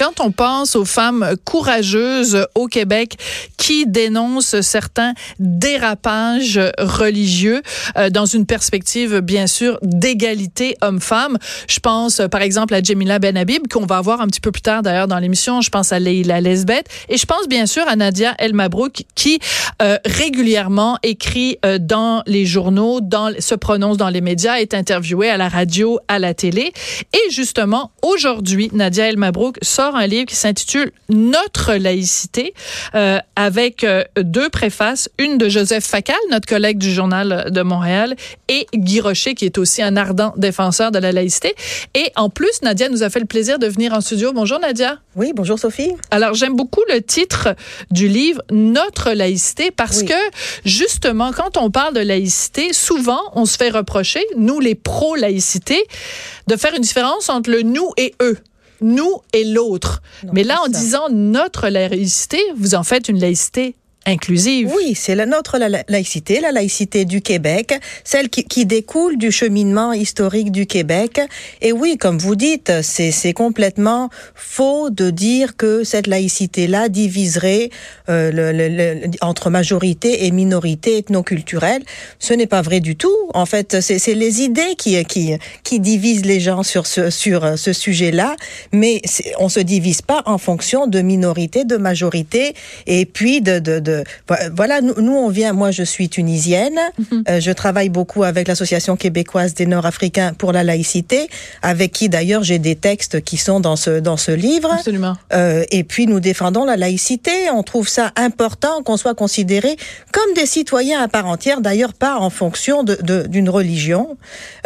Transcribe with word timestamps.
Quand 0.00 0.20
on 0.20 0.30
pense 0.30 0.76
aux 0.76 0.86
femmes 0.86 1.34
courageuses 1.44 2.46
au 2.54 2.68
Québec 2.68 3.18
qui 3.58 3.84
dénoncent 3.86 4.58
certains 4.62 5.12
dérapages 5.38 6.58
religieux 6.78 7.60
euh, 7.98 8.08
dans 8.08 8.24
une 8.24 8.46
perspective, 8.46 9.18
bien 9.18 9.46
sûr, 9.46 9.78
d'égalité 9.82 10.74
homme-femme, 10.80 11.36
je 11.68 11.80
pense, 11.80 12.22
par 12.30 12.40
exemple, 12.40 12.72
à 12.72 12.82
Jemila 12.82 13.18
Benhabib, 13.18 13.68
qu'on 13.68 13.84
va 13.84 14.00
voir 14.00 14.22
un 14.22 14.28
petit 14.28 14.40
peu 14.40 14.50
plus 14.50 14.62
tard 14.62 14.80
d'ailleurs 14.80 15.06
dans 15.06 15.18
l'émission. 15.18 15.60
Je 15.60 15.68
pense 15.68 15.92
à 15.92 15.98
Leila 15.98 16.40
Lesbeth. 16.40 16.86
Et 17.10 17.18
je 17.18 17.26
pense 17.26 17.46
bien 17.46 17.66
sûr 17.66 17.86
à 17.86 17.94
Nadia 17.94 18.34
El 18.38 18.54
Mabrouk 18.54 19.04
qui 19.14 19.38
euh, 19.82 19.98
régulièrement 20.06 20.96
écrit 21.02 21.58
euh, 21.66 21.76
dans 21.78 22.22
les 22.24 22.46
journaux, 22.46 23.02
dans, 23.02 23.38
se 23.38 23.54
prononce 23.54 23.98
dans 23.98 24.08
les 24.08 24.22
médias, 24.22 24.60
est 24.60 24.72
interviewée 24.72 25.28
à 25.28 25.36
la 25.36 25.50
radio, 25.50 25.98
à 26.08 26.18
la 26.18 26.32
télé. 26.32 26.72
Et 27.12 27.30
justement, 27.30 27.90
aujourd'hui, 28.00 28.70
Nadia 28.72 29.06
El 29.06 29.18
Mabrouk 29.18 29.58
sort 29.60 29.89
un 29.96 30.06
livre 30.06 30.26
qui 30.26 30.36
s'intitule 30.36 30.92
Notre 31.08 31.74
laïcité 31.74 32.54
euh, 32.94 33.18
avec 33.36 33.84
euh, 33.84 34.04
deux 34.16 34.48
préfaces, 34.48 35.08
une 35.18 35.38
de 35.38 35.48
Joseph 35.48 35.84
Facal, 35.84 36.16
notre 36.30 36.46
collègue 36.46 36.78
du 36.78 36.92
journal 36.92 37.50
de 37.50 37.62
Montréal, 37.62 38.16
et 38.48 38.66
Guy 38.74 39.00
Rocher, 39.00 39.34
qui 39.34 39.44
est 39.44 39.58
aussi 39.58 39.82
un 39.82 39.96
ardent 39.96 40.34
défenseur 40.36 40.90
de 40.90 40.98
la 40.98 41.12
laïcité. 41.12 41.54
Et 41.94 42.10
en 42.16 42.30
plus, 42.30 42.62
Nadia 42.62 42.88
nous 42.88 43.02
a 43.02 43.10
fait 43.10 43.20
le 43.20 43.26
plaisir 43.26 43.58
de 43.58 43.66
venir 43.66 43.92
en 43.92 44.00
studio. 44.00 44.32
Bonjour 44.32 44.58
Nadia. 44.58 44.98
Oui, 45.16 45.32
bonjour 45.34 45.58
Sophie. 45.58 45.92
Alors 46.10 46.34
j'aime 46.34 46.54
beaucoup 46.54 46.82
le 46.88 47.02
titre 47.02 47.48
du 47.90 48.08
livre 48.08 48.42
Notre 48.50 49.10
laïcité 49.10 49.70
parce 49.70 50.02
que 50.02 50.14
justement 50.64 51.32
quand 51.32 51.56
on 51.56 51.70
parle 51.70 51.94
de 51.94 52.00
laïcité, 52.00 52.72
souvent 52.72 53.20
on 53.34 53.44
se 53.44 53.56
fait 53.56 53.70
reprocher, 53.70 54.24
nous 54.36 54.60
les 54.60 54.74
pro-laïcité, 54.74 55.84
de 56.46 56.56
faire 56.56 56.74
une 56.74 56.82
différence 56.82 57.28
entre 57.28 57.50
le 57.50 57.62
nous 57.62 57.90
et 57.96 58.14
eux 58.22 58.38
nous 58.80 59.20
et 59.32 59.44
l'autre. 59.44 60.02
Mais 60.32 60.44
là, 60.44 60.60
en 60.64 60.68
disant 60.68 61.08
notre 61.10 61.68
laïcité, 61.68 62.40
vous 62.56 62.74
en 62.74 62.82
faites 62.82 63.08
une 63.08 63.20
laïcité 63.20 63.76
inclusive. 64.06 64.72
Oui, 64.74 64.94
c'est 64.94 65.14
la 65.14 65.26
notre 65.26 65.58
la, 65.58 65.68
laïcité, 65.88 66.40
la 66.40 66.52
laïcité 66.52 67.04
du 67.04 67.20
Québec, 67.20 67.78
celle 68.04 68.28
qui, 68.28 68.66
découle 68.66 69.16
du 69.16 69.30
cheminement 69.30 69.92
historique 69.92 70.50
du 70.52 70.66
Québec. 70.66 71.20
Et 71.60 71.72
oui, 71.72 71.96
comme 71.98 72.18
vous 72.18 72.36
dites, 72.36 72.72
c'est 72.82 73.32
complètement 73.32 74.10
faux 74.34 74.90
de 74.90 75.10
dire 75.10 75.56
que 75.56 75.84
cette 75.84 76.06
laïcité-là 76.06 76.88
diviserait 76.88 77.70
euh, 78.08 79.06
entre 79.20 79.50
majorité 79.50 80.26
et 80.26 80.30
minorité 80.30 80.98
ethnoculturelle. 80.98 81.82
Ce 82.18 82.34
n'est 82.34 82.46
pas 82.46 82.62
vrai 82.62 82.80
du 82.80 82.96
tout. 82.96 83.16
En 83.34 83.46
fait, 83.46 83.80
c'est 83.80 84.14
les 84.14 84.42
idées 84.42 84.74
qui, 84.76 85.02
qui, 85.04 85.36
qui 85.62 85.80
divisent 85.80 86.24
les 86.24 86.40
gens 86.40 86.62
sur 86.62 86.86
ce, 86.86 87.10
sur 87.10 87.58
ce 87.58 87.72
sujet-là, 87.72 88.36
mais 88.72 89.00
on 89.38 89.48
se 89.48 89.60
divise 89.60 90.02
pas 90.02 90.22
en 90.26 90.38
fonction 90.38 90.86
de 90.86 91.00
minorité, 91.00 91.64
de 91.64 91.76
majorité, 91.76 92.54
et 92.86 93.06
puis 93.06 93.40
de 93.40 93.58
voilà, 94.54 94.80
nous, 94.80 94.94
nous, 95.00 95.12
on 95.12 95.28
vient, 95.28 95.52
moi 95.52 95.70
je 95.70 95.82
suis 95.82 96.08
tunisienne, 96.08 96.78
mhm. 96.98 97.24
euh, 97.28 97.40
je 97.40 97.50
travaille 97.50 97.88
beaucoup 97.88 98.24
avec 98.24 98.48
l'Association 98.48 98.96
québécoise 98.96 99.54
des 99.54 99.66
Nord-Africains 99.66 100.32
pour 100.34 100.52
la 100.52 100.64
laïcité, 100.64 101.28
avec 101.62 101.92
qui 101.92 102.08
d'ailleurs 102.08 102.42
j'ai 102.42 102.58
des 102.58 102.76
textes 102.76 103.22
qui 103.22 103.36
sont 103.36 103.60
dans 103.60 103.76
ce, 103.76 104.00
dans 104.00 104.16
ce 104.16 104.32
livre. 104.32 104.72
Absolument. 104.72 105.16
Euh, 105.32 105.64
et 105.70 105.84
puis 105.84 106.06
nous 106.06 106.20
défendons 106.20 106.64
la 106.64 106.76
laïcité, 106.76 107.50
on 107.52 107.62
trouve 107.62 107.88
ça 107.88 108.12
important 108.16 108.82
qu'on 108.82 108.96
soit 108.96 109.14
considéré 109.14 109.76
comme 110.12 110.34
des 110.34 110.46
citoyens 110.46 111.02
à 111.02 111.08
part 111.08 111.26
entière, 111.26 111.60
d'ailleurs 111.60 111.94
pas 111.94 112.16
en 112.18 112.30
fonction 112.30 112.82
d'une 112.82 112.96
de, 112.96 113.26
d'une 113.26 113.48
religion. 113.48 114.16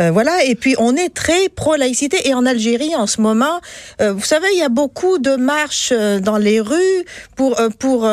Euh, 0.00 0.10
voilà, 0.10 0.44
et 0.44 0.54
puis 0.54 0.74
on 0.78 0.96
est 0.96 1.12
très 1.12 1.48
pro-laïcité, 1.48 2.28
et 2.28 2.34
en 2.34 2.46
Algérie 2.46 2.94
en 2.96 3.06
ce 3.06 3.20
moment, 3.20 3.60
vous 4.00 4.22
savez, 4.24 4.46
il 4.52 4.58
y 4.58 4.62
a 4.62 4.68
beaucoup 4.68 5.18
de 5.18 5.36
marches 5.36 5.92
dans 5.92 6.38
les 6.38 6.60
rues 6.60 7.04
pour, 7.36 7.60
euh, 7.60 7.68
pour, 7.78 8.08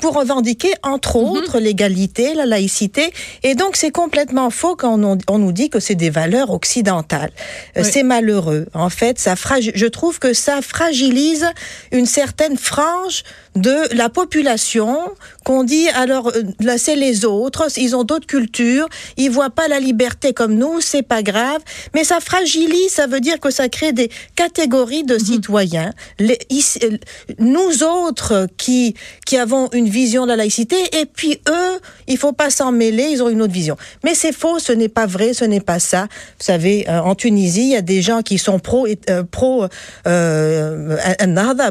pour 0.00 0.16
revendiquer, 0.34 0.72
entre 0.82 1.18
mhm. 1.18 1.28
autres, 1.30 1.58
l'égalité, 1.58 2.34
la 2.34 2.46
laïcité. 2.46 3.12
Et 3.42 3.54
donc, 3.54 3.76
c'est 3.76 3.90
complètement 3.90 4.50
faux 4.50 4.76
quand 4.76 5.02
on, 5.02 5.18
on, 5.28 5.38
nous 5.38 5.52
dit 5.52 5.70
que 5.70 5.80
c'est 5.80 5.94
des 5.94 6.10
valeurs 6.10 6.50
occidentales. 6.50 7.30
Euh, 7.76 7.82
c'est 7.84 8.02
malheureux. 8.02 8.66
En 8.74 8.90
fait, 8.90 9.18
ça 9.18 9.34
je 9.60 9.86
trouve 9.86 10.18
que 10.18 10.32
ça 10.32 10.60
fragilise 10.62 11.46
une 11.92 12.06
certaine 12.06 12.56
frange 12.56 13.22
de 13.54 13.94
la 13.94 14.08
population 14.08 14.98
qu'on 15.44 15.62
dit 15.62 15.88
alors 15.90 16.28
euh, 16.28 16.42
là 16.60 16.78
c'est 16.78 16.96
les 16.96 17.24
autres, 17.24 17.68
ils 17.76 17.94
ont 17.94 18.02
d'autres 18.02 18.26
cultures, 18.26 18.88
ils 19.16 19.30
voient 19.30 19.50
pas 19.50 19.68
la 19.68 19.78
liberté 19.78 20.32
comme 20.32 20.54
nous, 20.54 20.80
c'est 20.80 21.02
pas 21.02 21.22
grave, 21.22 21.60
mais 21.94 22.02
ça 22.02 22.18
fragilise, 22.20 22.90
ça 22.90 23.06
veut 23.06 23.20
dire 23.20 23.38
que 23.38 23.50
ça 23.50 23.68
crée 23.68 23.92
des 23.92 24.10
catégories 24.34 25.04
de 25.04 25.14
mhm. 25.14 25.20
citoyens. 25.20 25.92
Les, 26.18 26.38
euh, 26.82 26.98
nous 27.38 27.82
autres 27.84 28.48
qui 28.56 28.94
qui 29.26 29.36
avons 29.36 29.68
une 29.72 29.88
vision 29.88 30.24
de 30.24 30.28
la 30.30 30.36
laïcité 30.36 30.76
et 30.92 31.06
puis 31.06 31.40
eux, 31.48 31.80
il 32.08 32.18
faut 32.18 32.32
pas 32.32 32.50
s'en 32.50 32.72
mêler, 32.72 33.08
ils 33.10 33.22
ont 33.22 33.28
une 33.28 33.42
autre 33.42 33.52
vision. 33.52 33.76
Mais 34.04 34.14
c'est 34.14 34.32
faux, 34.32 34.58
ce 34.58 34.72
n'est 34.72 34.88
pas 34.88 35.06
vrai, 35.06 35.32
ce 35.32 35.44
n'est 35.44 35.60
pas 35.60 35.78
ça. 35.78 36.02
Vous 36.38 36.44
savez, 36.44 36.86
euh, 36.88 37.00
en 37.00 37.14
Tunisie, 37.14 37.62
il 37.62 37.70
y 37.70 37.76
a 37.76 37.82
des 37.82 38.02
gens 38.02 38.22
qui 38.22 38.38
sont 38.38 38.58
pro 38.58 38.86
pro 39.30 39.66
euh, 40.06 40.96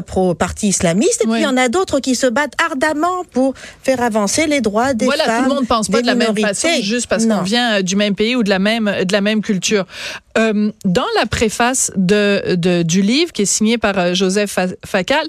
pro 0.06 0.34
parti 0.34 0.68
islamiste 0.68 1.22
et 1.22 1.26
puis 1.26 1.40
il 1.40 1.42
y 1.42 1.46
en 1.46 1.56
a 1.56 1.68
d'autres 1.74 1.98
qui 1.98 2.14
se 2.14 2.28
battent 2.28 2.54
ardemment 2.70 3.24
pour 3.32 3.54
faire 3.82 4.00
avancer 4.00 4.46
les 4.46 4.60
droits 4.60 4.94
des 4.94 5.04
voilà, 5.04 5.24
femmes. 5.24 5.32
Voilà, 5.32 5.44
tout 5.44 5.50
le 5.50 5.54
monde 5.56 5.68
pense 5.68 5.88
pas 5.88 6.00
de 6.00 6.06
la 6.06 6.14
même 6.14 6.36
façon 6.36 6.68
juste 6.80 7.08
parce 7.08 7.26
qu'on 7.26 7.42
vient 7.42 7.78
euh, 7.78 7.82
du 7.82 7.96
même 7.96 8.14
pays 8.14 8.36
ou 8.36 8.42
de 8.42 8.48
la 8.48 8.60
même 8.60 8.90
de 9.04 9.12
la 9.12 9.20
même 9.20 9.42
culture. 9.42 9.84
Euh, 10.36 10.72
dans 10.84 11.06
la 11.16 11.26
préface 11.26 11.92
de, 11.96 12.56
de, 12.56 12.82
du 12.82 13.02
livre 13.02 13.32
qui 13.32 13.42
est 13.42 13.52
signé 13.56 13.78
par 13.78 13.96
euh, 13.98 14.14
Joseph 14.14 14.58
Facal, 14.84 15.26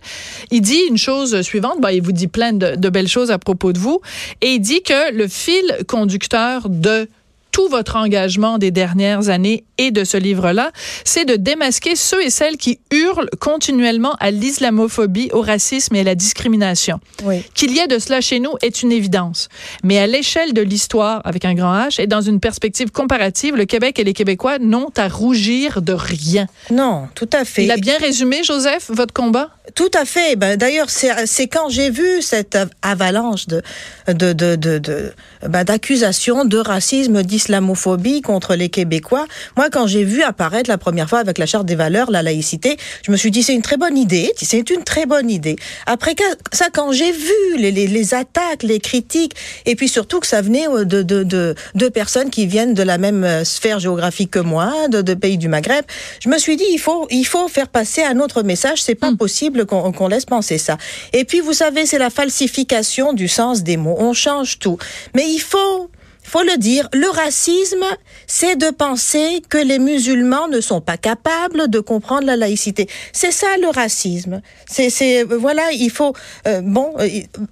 il 0.51 0.61
dit 0.61 0.81
une 0.89 0.97
chose 0.97 1.41
suivante. 1.41 1.79
Bon, 1.79 1.89
il 1.89 2.01
vous 2.01 2.11
dit 2.11 2.28
plein 2.28 2.53
de, 2.53 2.75
de 2.75 2.89
belles 2.89 3.07
choses 3.07 3.31
à 3.31 3.38
propos 3.38 3.73
de 3.73 3.79
vous 3.79 4.00
et 4.41 4.53
il 4.55 4.59
dit 4.59 4.81
que 4.81 5.13
le 5.13 5.28
fil 5.28 5.63
conducteur 5.88 6.69
de 6.69 7.07
tout 7.55 7.69
votre 7.69 7.95
engagement 7.95 8.57
des 8.57 8.69
dernières 8.69 9.29
années 9.29 9.63
et 9.77 9.91
de 9.91 10.03
ce 10.03 10.17
livre-là, 10.17 10.73
c'est 11.05 11.23
de 11.23 11.38
démasquer 11.38 11.95
ceux 11.95 12.21
et 12.21 12.29
celles 12.29 12.57
qui 12.57 12.79
hurlent 12.91 13.29
continuellement 13.39 14.13
à 14.19 14.29
l'islamophobie, 14.29 15.29
au 15.31 15.39
racisme 15.39 15.95
et 15.95 16.01
à 16.01 16.03
la 16.03 16.16
discrimination. 16.16 16.99
Oui. 17.23 17.43
Qu'il 17.53 17.71
y 17.71 17.79
ait 17.79 17.88
de 17.88 17.97
cela 17.97 18.19
chez 18.19 18.41
nous 18.41 18.51
est 18.61 18.81
une 18.81 18.91
évidence. 18.91 19.47
Mais 19.85 19.99
à 19.99 20.05
l'échelle 20.05 20.51
de 20.51 20.61
l'histoire, 20.61 21.21
avec 21.23 21.45
un 21.45 21.53
grand 21.53 21.73
H, 21.73 22.01
et 22.01 22.07
dans 22.07 22.19
une 22.19 22.41
perspective 22.41 22.91
comparative, 22.91 23.55
le 23.55 23.63
Québec 23.63 23.99
et 23.99 24.03
les 24.03 24.11
Québécois 24.11 24.59
n'ont 24.59 24.91
à 24.97 25.07
rougir 25.07 25.81
de 25.81 25.93
rien. 25.93 26.47
Non, 26.72 27.07
tout 27.16 27.29
à 27.31 27.45
fait. 27.45 27.63
Il 27.63 27.72
a 27.72 27.77
bien 27.77 27.97
résumé, 27.97 28.43
Joseph, 28.43 28.91
votre 28.91 29.13
combat? 29.13 29.51
Tout 29.74 29.92
à 29.94 30.06
fait. 30.06 30.36
Ben, 30.36 30.58
D'ailleurs, 30.58 30.90
c'est 30.90 31.48
quand 31.48 31.70
j'ai 31.70 31.90
vu 31.90 32.22
cette 32.22 32.58
avalanche 32.81 33.48
de 33.48 33.62
de 34.08 34.34
de 34.34 34.56
de, 34.56 34.78
de 34.78 35.14
ben, 35.48 35.64
d'accusations 35.64 36.46
de 36.46 36.58
racisme, 36.58 37.24
d'islamophobie 37.24 38.22
contre 38.22 38.56
les 38.56 38.70
Québécois. 38.70 39.26
Moi, 39.58 39.70
quand 39.72 39.88
j'ai 39.88 40.03
vu 40.03 40.22
apparaître 40.22 40.70
la 40.70 40.78
première 40.78 41.09
fois 41.09 41.20
avec 41.20 41.38
la 41.38 41.46
charte 41.46 41.66
des 41.66 41.76
valeurs 41.76 42.12
la 42.12 42.22
laïcité, 42.22 42.78
je 43.03 43.12
me 43.12 43.18
suis 43.18 43.31
dit 43.31 43.42
c'est 43.42 43.56
une 43.56 43.64
très 43.64 43.78
bonne 43.78 43.98
idée. 43.98 44.31
C'est 44.38 44.70
une 44.70 44.84
très 44.84 45.06
bonne 45.06 45.30
idée. 45.30 45.56
Après 45.88 46.16
ça, 46.52 46.68
quand 46.72 46.92
j'ai 46.92 47.12
vu 47.12 47.58
les, 47.58 47.72
les, 47.72 47.88
les, 47.88 48.14
attaques, 48.14 48.64
les 48.64 48.80
critiques, 48.80 49.36
et 49.66 49.76
puis 49.76 49.90
surtout 49.90 50.20
que 50.20 50.28
ça 50.28 50.42
venait 50.42 50.68
euh, 50.68 50.86
de 50.86 51.02
de 51.02 51.24
de, 51.24 51.56
de 51.74 51.90
personnes 51.90 52.30
qui 52.30 52.46
viennent 52.46 52.74
de 52.74 52.84
la 52.84 52.97
même 52.97 53.24
euh, 53.24 53.44
sphère 53.44 53.80
géographique 53.80 54.32
que 54.32 54.40
moi, 54.40 54.88
de, 54.90 55.02
de 55.02 55.14
pays 55.14 55.38
du 55.38 55.47
Maghreb, 55.47 55.86
je 56.20 56.30
me 56.30 56.38
suis 56.38 56.56
dit 56.56 56.66
il 56.72 56.80
faut 56.80 57.08
il 57.09 57.26
faut 57.26 57.47
faire 57.47 57.68
passer 57.68 58.03
un 58.03 58.20
autre 58.20 58.44
message. 58.44 58.84
C'est 58.84 58.96
pas 58.96 59.12
hmm. 59.12 59.18
possible 59.18 59.54
qu'on 59.63 60.07
laisse 60.07 60.25
penser 60.25 60.57
ça. 60.57 60.77
Et 61.13 61.23
puis, 61.23 61.39
vous 61.39 61.53
savez, 61.53 61.85
c'est 61.85 61.99
la 61.99 62.09
falsification 62.09 63.13
du 63.13 63.27
sens 63.27 63.63
des 63.63 63.77
mots. 63.77 63.95
On 63.97 64.13
change 64.13 64.59
tout. 64.59 64.77
Mais 65.13 65.29
il 65.29 65.39
faut 65.39 65.89
faut 66.35 66.44
le 66.44 66.57
dire, 66.57 66.90
le 66.91 67.09
racisme, 67.09 67.85
c'est 68.28 68.57
de 68.57 68.69
penser 68.69 69.41
que 69.47 69.57
les 69.57 69.79
musulmans 69.79 70.50
ne 70.50 70.59
sont 70.59 70.81
pas 70.81 70.97
capables 70.97 71.69
de 71.69 71.79
comprendre 71.79 72.28
la 72.28 72.35
laïcité. 72.35 72.90
C'est 73.13 73.31
ça 73.31 73.47
le 73.62 73.69
racisme. 73.69 74.41
C'est, 74.69 74.90
c'est, 74.90 75.23
voilà, 75.23 75.64
il 75.72 75.90
faut, 75.90 76.14
euh, 76.46 76.59
bon, 76.61 76.91
euh, 76.99 77.08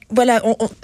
voilà, 0.09 0.41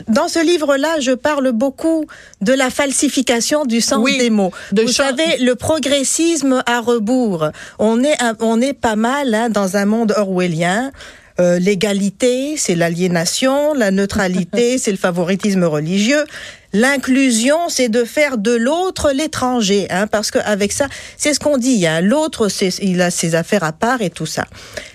dans 0.08 0.30
ce 0.30 0.40
livre-là, 0.42 1.02
je 1.02 1.12
parle 1.12 1.52
beaucoup 1.52 2.06
de 2.40 2.54
la 2.54 2.70
falsification 2.70 3.66
du 3.66 3.82
sens 3.82 4.06
des 4.06 4.30
mots. 4.30 4.54
Vous 4.72 4.88
savez, 4.94 5.36
le 5.42 5.56
progressisme 5.56 6.64
à 6.66 6.80
rebours. 6.80 7.50
On 7.80 8.02
est, 8.02 8.16
on 8.40 8.62
est 8.62 8.72
pas 8.72 8.96
mal 8.96 9.34
hein, 9.34 9.50
dans 9.50 9.76
un 9.76 9.84
monde 9.84 10.14
orwellien. 10.16 10.94
Euh, 11.40 11.58
l'égalité, 11.58 12.56
c'est 12.58 12.76
l'aliénation, 12.76 13.74
la 13.74 13.92
neutralité, 13.92 14.78
c'est 14.78 14.92
le 14.92 14.98
favoritisme 14.98 15.64
religieux. 15.64 16.26
L'inclusion, 16.72 17.58
c'est 17.68 17.90
de 17.90 18.04
faire 18.04 18.38
de 18.38 18.52
l'autre 18.52 19.12
l'étranger, 19.12 19.88
hein, 19.90 20.06
parce 20.06 20.30
qu'avec 20.30 20.72
ça, 20.72 20.88
c'est 21.18 21.34
ce 21.34 21.40
qu'on 21.40 21.58
dit. 21.58 21.88
Hein, 21.88 22.02
l'autre, 22.02 22.48
il 22.82 23.02
a 23.02 23.10
ses 23.10 23.34
affaires 23.34 23.64
à 23.64 23.72
part 23.72 24.02
et 24.02 24.12
tout 24.12 24.28
ça. 24.28 24.46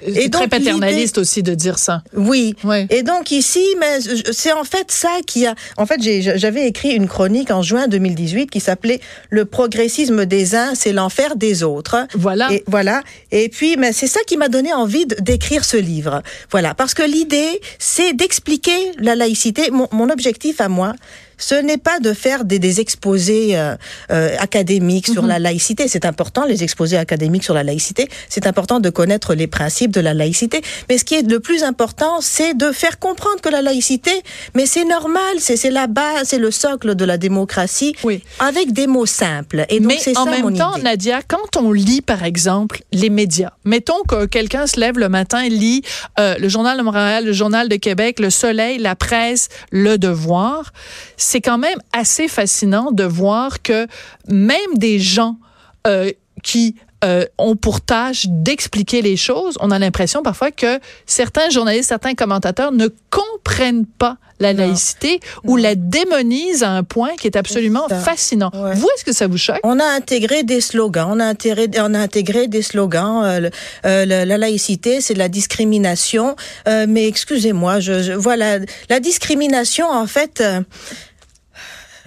C'est 0.06 0.30
très 0.30 0.46
paternaliste 0.46 1.18
aussi 1.18 1.42
de 1.42 1.54
dire 1.54 1.78
ça. 1.78 2.02
Oui. 2.16 2.54
Et 2.90 3.02
donc 3.02 3.32
ici, 3.32 3.64
mais 3.80 3.98
c'est 4.32 4.52
en 4.52 4.64
fait 4.64 4.92
ça 4.92 5.10
qui 5.26 5.46
a. 5.46 5.54
En 5.76 5.86
fait, 5.86 6.00
j'avais 6.36 6.68
écrit 6.68 6.90
une 6.90 7.08
chronique 7.08 7.50
en 7.50 7.62
juin 7.62 7.88
2018 7.88 8.50
qui 8.50 8.60
s'appelait 8.60 9.00
Le 9.30 9.44
progressisme 9.44 10.26
des 10.26 10.54
uns, 10.54 10.74
c'est 10.74 10.92
l'enfer 10.92 11.34
des 11.34 11.64
autres. 11.64 12.06
Voilà. 12.14 12.52
Et 12.52 12.62
voilà. 12.68 13.02
Et 13.32 13.48
puis, 13.48 13.76
mais 13.76 13.92
c'est 13.92 14.06
ça 14.06 14.20
qui 14.26 14.36
m'a 14.36 14.48
donné 14.48 14.72
envie 14.72 15.06
d'écrire 15.06 15.64
ce 15.64 15.76
livre. 15.76 16.22
Voilà, 16.52 16.74
parce 16.74 16.94
que 16.94 17.02
l'idée, 17.02 17.60
c'est 17.80 18.12
d'expliquer 18.12 18.92
la 18.98 19.16
laïcité. 19.16 19.70
mon 19.70 20.10
objectif 20.10 20.60
à 20.60 20.68
moi, 20.68 20.94
ce 21.38 21.54
n'est 21.64 21.78
pas 21.78 22.00
de 22.00 22.12
faire 22.12 22.44
des, 22.44 22.58
des 22.58 22.80
exposés 22.80 23.56
euh, 23.56 23.76
euh, 24.10 24.36
académiques 24.38 25.08
sur 25.08 25.22
mhm. 25.22 25.28
la 25.28 25.38
laïcité. 25.38 25.88
C'est 25.88 26.04
important, 26.04 26.44
les 26.44 26.62
exposés 26.62 26.96
académiques 26.96 27.44
sur 27.44 27.54
la 27.54 27.62
laïcité. 27.62 28.08
C'est 28.28 28.46
important 28.46 28.80
de 28.80 28.90
connaître 28.90 29.34
les 29.34 29.46
principes 29.46 29.90
de 29.90 30.00
la 30.00 30.14
laïcité. 30.14 30.62
Mais 30.88 30.98
ce 30.98 31.04
qui 31.04 31.14
est 31.14 31.28
le 31.28 31.40
plus 31.40 31.62
important, 31.62 32.20
c'est 32.20 32.54
de 32.54 32.72
faire 32.72 32.98
comprendre 32.98 33.40
que 33.40 33.48
la 33.48 33.62
laïcité, 33.62 34.12
mais 34.54 34.66
c'est 34.66 34.84
normal, 34.84 35.34
c'est 35.38 35.70
la 35.70 35.86
base, 35.86 36.28
c'est 36.28 36.38
le 36.38 36.50
socle 36.50 36.94
de 36.94 37.04
la 37.04 37.18
démocratie, 37.18 37.94
oui. 38.04 38.22
avec 38.38 38.72
des 38.72 38.86
mots 38.86 39.06
simples. 39.06 39.64
Et 39.68 39.80
donc, 39.80 39.92
mais 40.06 40.16
en 40.16 40.26
même 40.26 40.56
temps, 40.56 40.76
Nadia, 40.78 41.20
quand 41.26 41.56
on 41.56 41.72
lit, 41.72 42.02
par 42.02 42.24
exemple, 42.24 42.82
les 42.92 43.10
médias, 43.10 43.52
mettons 43.64 44.02
que 44.08 44.26
quelqu'un 44.26 44.66
se 44.66 44.78
lève 44.78 44.98
le 44.98 45.08
matin 45.08 45.40
et 45.40 45.48
lit 45.48 45.82
euh, 46.18 46.36
le 46.38 46.48
Journal 46.48 46.76
de 46.78 46.82
Montréal, 46.82 47.24
le 47.24 47.32
Journal 47.32 47.68
de 47.68 47.76
Québec, 47.76 48.20
le 48.20 48.30
Soleil, 48.30 48.78
la 48.78 48.96
presse, 48.96 49.48
le 49.70 49.98
Devoir, 49.98 50.72
c'est 51.16 51.40
quand 51.40 51.53
même 51.58 51.78
assez 51.92 52.28
fascinant 52.28 52.92
de 52.92 53.04
voir 53.04 53.62
que 53.62 53.86
même 54.28 54.74
des 54.76 54.98
gens 54.98 55.36
euh, 55.86 56.10
qui 56.42 56.76
euh, 57.04 57.26
ont 57.36 57.54
pour 57.54 57.82
tâche 57.82 58.26
d'expliquer 58.28 59.02
les 59.02 59.16
choses, 59.16 59.58
on 59.60 59.70
a 59.70 59.78
l'impression 59.78 60.22
parfois 60.22 60.50
que 60.50 60.78
certains 61.04 61.50
journalistes, 61.50 61.90
certains 61.90 62.14
commentateurs 62.14 62.72
ne 62.72 62.88
comprennent 63.10 63.84
pas 63.84 64.16
la 64.40 64.54
laïcité 64.54 65.20
ou 65.44 65.56
la 65.56 65.74
démonisent 65.74 66.62
à 66.62 66.70
un 66.70 66.82
point 66.82 67.10
qui 67.20 67.26
est 67.26 67.36
absolument 67.36 67.88
fascinant. 67.88 68.50
Vous, 68.52 68.88
est-ce 68.96 69.04
que 69.04 69.12
ça 69.12 69.26
vous 69.26 69.36
choque? 69.36 69.60
On 69.64 69.78
a 69.78 69.84
intégré 69.84 70.44
des 70.44 70.62
slogans. 70.62 71.08
On 71.10 71.20
a 71.20 71.26
intégré, 71.26 71.68
on 71.78 71.92
a 71.92 71.98
intégré 71.98 72.48
des 72.48 72.62
slogans. 72.62 73.22
Euh, 73.22 73.50
euh, 73.84 74.04
la 74.06 74.38
laïcité, 74.38 75.00
c'est 75.00 75.14
la 75.14 75.28
discrimination. 75.28 76.36
mais 76.66 77.06
excusez-moi, 77.06 77.80
je, 77.80 78.02
je, 78.02 78.12
voilà, 78.12 78.60
la 78.88 79.00
discrimination, 79.00 79.90
en 79.90 80.06
fait 80.06 80.42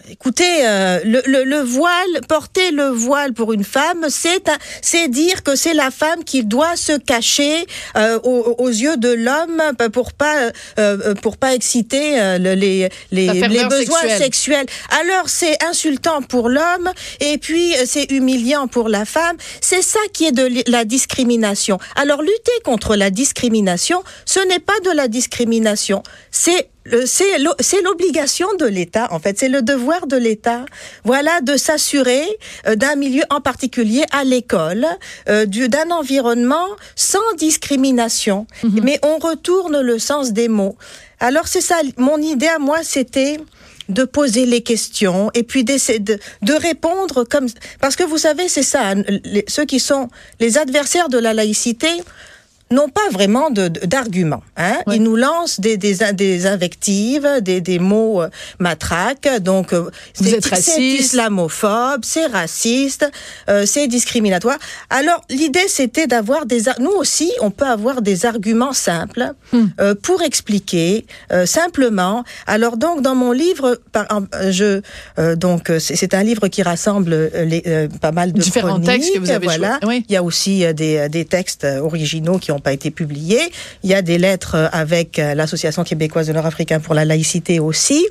Écoutez, 0.09 0.65
euh, 0.65 0.99
le, 1.03 1.21
le, 1.25 1.43
le, 1.43 1.59
voile, 1.59 2.21
porter 2.29 2.71
le 2.71 2.87
voile 2.87 3.33
pour 3.33 3.51
une 3.51 3.65
femme, 3.65 4.05
c'est 4.07 4.49
c'est 4.81 5.09
dire 5.09 5.43
que 5.43 5.57
c'est 5.57 5.73
la 5.73 5.91
femme 5.91 6.23
qui 6.23 6.45
doit 6.45 6.77
se 6.77 6.93
cacher 6.97 7.65
euh, 7.97 8.17
aux, 8.23 8.55
aux, 8.57 8.69
yeux 8.69 8.95
de 8.95 9.09
l'homme 9.09 9.61
pour 9.91 10.13
pas 10.13 10.51
euh, 10.79 11.13
pour 11.15 11.35
pas 11.35 11.53
exciter 11.53 12.21
euh, 12.21 12.37
les 12.37 12.89
les, 13.11 13.27
les 13.33 13.65
besoins 13.65 14.07
sexuels. 14.17 14.65
Alors 15.01 15.27
c'est 15.27 15.61
insultant 15.65 16.21
pour 16.21 16.47
l'homme 16.47 16.89
et 17.19 17.37
puis 17.37 17.73
euh, 17.75 17.83
c'est 17.85 18.09
humiliant 18.11 18.67
pour 18.67 18.87
la 18.87 19.03
femme. 19.03 19.35
C'est 19.59 19.81
ça 19.81 19.99
qui 20.13 20.25
est 20.25 20.31
de 20.31 20.63
la 20.71 20.85
discrimination. 20.85 21.79
Alors 21.97 22.21
lutter 22.21 22.61
contre 22.63 22.95
la 22.95 23.09
discrimination, 23.09 24.03
ce 24.25 24.39
n'est 24.47 24.59
pas 24.59 24.79
de 24.85 24.91
la 24.91 25.09
discrimination, 25.09 26.01
c'est 26.31 26.69
c'est 27.05 27.81
l'obligation 27.81 28.47
de 28.59 28.65
l'État, 28.65 29.07
en 29.11 29.19
fait, 29.19 29.37
c'est 29.37 29.49
le 29.49 29.61
devoir 29.61 30.07
de 30.07 30.17
l'État, 30.17 30.65
voilà, 31.03 31.41
de 31.41 31.57
s'assurer 31.57 32.25
euh, 32.67 32.75
d'un 32.75 32.95
milieu 32.95 33.23
en 33.29 33.41
particulier 33.41 34.03
à 34.11 34.23
l'école, 34.23 34.85
euh, 35.29 35.45
d'un 35.45 35.91
environnement 35.91 36.67
sans 36.95 37.33
discrimination. 37.37 38.47
Mhm. 38.63 38.81
Mais 38.83 38.99
on 39.03 39.17
retourne 39.17 39.81
le 39.81 39.99
sens 39.99 40.31
des 40.31 40.47
mots. 40.47 40.77
Alors 41.19 41.47
c'est 41.47 41.61
ça, 41.61 41.75
mon 41.97 42.17
idée 42.21 42.47
à 42.47 42.59
moi, 42.59 42.83
c'était 42.83 43.37
de 43.89 44.03
poser 44.03 44.45
les 44.45 44.61
questions 44.61 45.31
et 45.33 45.43
puis 45.43 45.63
d'essayer 45.63 45.99
de, 45.99 46.19
de, 46.41 46.53
répondre 46.53 47.23
comme 47.23 47.47
parce 47.79 47.95
que 47.95 48.03
vous 48.03 48.17
savez 48.17 48.49
c'est 48.49 48.63
ça 48.63 48.89
hein, 48.89 49.03
ceux 49.47 49.63
qui 49.63 49.79
sont 49.79 50.09
les 50.41 50.57
adversaires 50.57 51.07
de 51.07 51.17
la 51.17 51.33
laïcité 51.33 51.87
n'ont 52.71 52.89
pas 52.89 53.09
vraiment 53.11 53.49
d'arguments. 53.49 54.43
Hein. 54.57 54.77
Ils 54.91 55.01
nous 55.01 55.15
lancent 55.15 55.59
des, 55.59 55.77
des, 55.77 55.97
des 56.13 56.45
invectives, 56.45 57.27
des, 57.41 57.61
des 57.61 57.79
mots 57.79 58.21
euh, 58.21 58.29
matraques. 58.59 59.29
Donc, 59.41 59.73
euh, 59.73 59.89
c'est 60.13 60.81
islamophobe, 60.81 62.01
c'est 62.03 62.25
raciste, 62.25 63.09
euh, 63.49 63.65
c'est 63.65 63.87
discriminatoire. 63.87 64.57
Alors, 64.89 65.21
l'idée, 65.29 65.67
c'était 65.67 66.07
d'avoir 66.07 66.45
des... 66.45 66.63
Nous 66.79 66.91
aussi, 66.91 67.31
on 67.41 67.51
peut 67.51 67.65
avoir 67.65 68.01
des 68.01 68.25
arguments 68.25 68.73
simples 68.73 69.33
hmm. 69.53 69.65
euh, 69.79 69.95
pour 69.95 70.21
expliquer 70.21 71.05
simplement. 71.45 72.23
Alors, 72.47 72.77
donc, 72.77 73.01
dans 73.01 73.15
mon 73.15 73.31
livre, 73.31 73.79
je 74.49 74.81
donc 75.35 75.71
c'est 75.79 76.13
un 76.13 76.23
livre 76.23 76.47
qui 76.47 76.63
rassemble 76.63 77.31
les, 77.33 77.87
pas 78.01 78.11
mal 78.11 78.33
de 78.33 78.39
différents 78.39 78.79
textes 78.79 79.13
que 79.13 79.19
vous 79.19 79.31
avez 79.31 79.47
voilà. 79.47 79.79
Oui. 79.85 80.05
Il 80.09 80.13
y 80.13 80.17
a 80.17 80.23
aussi 80.23 80.65
des, 80.73 81.09
des 81.09 81.25
textes 81.25 81.65
originaux 81.81 82.37
qui 82.37 82.51
ont 82.51 82.56
pas 82.59 82.73
été 82.73 82.91
publié. 82.91 83.39
Il 83.83 83.89
y 83.89 83.93
a 83.93 84.01
des 84.01 84.17
lettres 84.17 84.69
avec 84.71 85.19
euh, 85.19 85.33
l'Association 85.33 85.83
québécoise 85.83 86.27
de 86.27 86.33
nord-africain 86.33 86.79
pour 86.79 86.93
la 86.93 87.05
laïcité 87.05 87.59
aussi. 87.59 88.05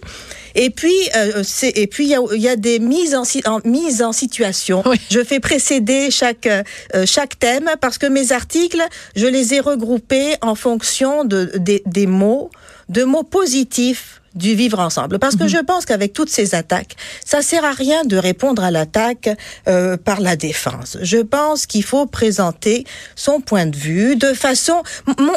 Et 0.55 0.71
puis, 0.71 0.95
euh, 1.17 1.43
et 1.63 1.87
puis 1.87 2.05
il 2.07 2.11
y 2.11 2.15
a, 2.15 2.21
il 2.35 2.41
y 2.41 2.49
a 2.49 2.57
des 2.57 2.79
mises 2.79 3.15
en, 3.15 3.25
en 3.45 3.61
mises 3.65 4.03
en 4.03 4.13
situation. 4.13 4.83
Je 5.11 5.23
fais 5.23 5.41
précéder 5.41 6.11
chaque 6.11 6.47
euh, 6.47 6.63
chaque 7.05 7.39
thème 7.39 7.71
parce 7.81 7.99
que 7.99 8.07
mes 8.07 8.33
articles, 8.33 8.83
je 9.15 9.27
les 9.27 9.55
ai 9.55 9.61
regroupés 9.61 10.35
en 10.41 10.55
fonction 10.55 11.25
de 11.25 11.53
des, 11.57 11.83
des 11.87 12.07
mots, 12.07 12.51
de 12.89 13.05
mots 13.05 13.23
positifs 13.23 14.23
du 14.37 14.55
vivre 14.55 14.79
ensemble. 14.79 15.19
Parce 15.19 15.37
que 15.37 15.45
mhm. 15.45 15.49
je 15.49 15.59
pense 15.59 15.85
qu'avec 15.87 16.13
toutes 16.13 16.31
ces 16.31 16.55
attaques, 16.55 16.97
ça 17.25 17.43
sert 17.43 17.65
à 17.65 17.73
rien 17.73 18.05
de 18.05 18.17
répondre 18.17 18.63
à 18.63 18.71
l'attaque 18.71 19.31
euh, 19.69 19.97
par 19.97 20.21
la 20.21 20.37
défense. 20.37 20.99
Je 21.03 21.19
pense 21.19 21.67
qu'il 21.67 21.83
faut 21.83 22.07
présenter 22.07 22.85
son 23.15 23.41
point 23.41 23.67
de 23.67 23.77
vue 23.77 24.17
de 24.17 24.33
façon, 24.33 24.83